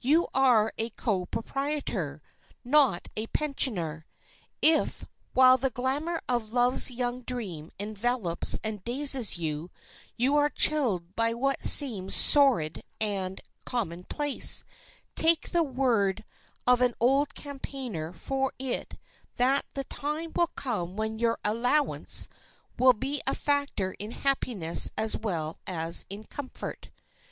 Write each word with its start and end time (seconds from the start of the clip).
You 0.00 0.26
are 0.34 0.72
a 0.76 0.90
co 0.90 1.26
proprietor—not 1.26 3.08
a 3.16 3.28
pensioner. 3.28 4.06
If, 4.60 5.04
while 5.34 5.56
the 5.56 5.70
glamour 5.70 6.20
of 6.28 6.52
Love's 6.52 6.90
Young 6.90 7.22
Dream 7.22 7.70
envelops 7.78 8.58
and 8.64 8.82
dazes 8.82 9.38
you, 9.38 9.70
you 10.16 10.34
are 10.34 10.50
chilled 10.50 11.14
by 11.14 11.32
what 11.32 11.64
seems 11.64 12.16
sordid 12.16 12.82
and 13.00 13.40
commonplace, 13.64 14.64
take 15.14 15.50
the 15.50 15.62
word 15.62 16.24
of 16.66 16.80
an 16.80 16.94
old 16.98 17.36
campaigner 17.36 18.12
for 18.12 18.52
it 18.58 18.98
that 19.36 19.64
the 19.74 19.84
time 19.84 20.32
will 20.34 20.48
come 20.56 20.96
when 20.96 21.20
your 21.20 21.38
"allowance" 21.44 22.28
will 22.80 22.94
be 22.94 23.22
a 23.28 23.34
factor 23.36 23.92
in 24.00 24.10
happiness 24.10 24.90
as 24.98 25.16
well 25.16 25.56
as 25.68 26.04
in 26.10 26.24
comfort. 26.24 26.90